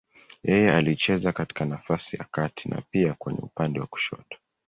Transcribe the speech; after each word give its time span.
Yeye 0.43 0.71
alicheza 0.75 1.31
katika 1.31 1.65
nafasi 1.65 2.15
ya 2.17 2.23
kati 2.31 2.69
na 2.69 2.81
pia 2.91 3.13
kwenye 3.13 3.39
upande 3.39 3.79
wa 3.79 3.87
kushoto. 3.87 4.39